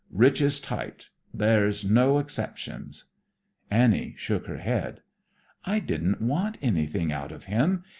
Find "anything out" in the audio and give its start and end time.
6.59-7.31